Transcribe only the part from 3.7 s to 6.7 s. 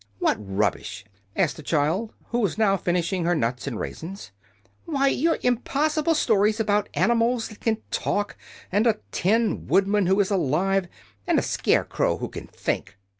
raisins. "Why, your impossible stories